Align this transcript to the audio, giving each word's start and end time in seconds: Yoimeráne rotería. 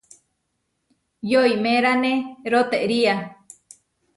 Yoimeráne 1.31 2.13
rotería. 2.51 3.15